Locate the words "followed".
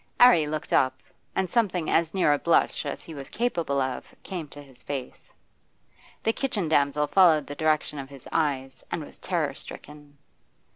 7.05-7.45